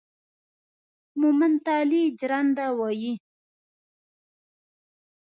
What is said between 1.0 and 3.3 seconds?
مومند تالي جرنده وايي